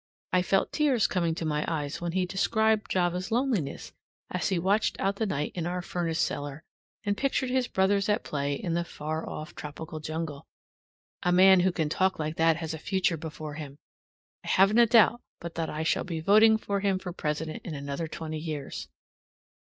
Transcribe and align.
I 0.33 0.41
felt 0.41 0.71
tears 0.71 1.05
coming 1.05 1.35
to 1.35 1.45
my 1.45 1.63
eyes 1.67 2.01
when 2.01 2.13
he 2.13 2.25
described 2.25 2.89
Java's 2.89 3.29
loneliness 3.31 3.93
as 4.31 4.49
he 4.49 4.57
watched 4.57 4.99
out 4.99 5.17
the 5.17 5.27
night 5.27 5.51
in 5.53 5.67
our 5.67 5.83
furnace 5.83 6.17
cellar, 6.17 6.63
and 7.03 7.15
pictured 7.15 7.51
his 7.51 7.67
brothers 7.67 8.09
at 8.09 8.23
play 8.23 8.55
in 8.55 8.73
the 8.73 8.83
far 8.83 9.29
off 9.29 9.53
tropical 9.53 9.99
jungle. 9.99 10.47
A 11.21 11.31
man 11.31 11.59
who 11.59 11.71
can 11.71 11.87
talk 11.87 12.17
like 12.17 12.37
that 12.37 12.57
has 12.57 12.73
a 12.73 12.79
future 12.79 13.15
before 13.15 13.53
him. 13.53 13.77
I 14.43 14.47
haven't 14.47 14.79
a 14.79 14.87
doubt 14.87 15.21
but 15.39 15.53
that 15.53 15.69
I 15.69 15.83
shall 15.83 16.03
be 16.03 16.19
voting 16.19 16.57
for 16.57 16.79
him 16.79 16.97
for 16.97 17.13
President 17.13 17.61
in 17.63 17.75
another 17.75 18.07
twenty 18.07 18.39
years. 18.39 18.87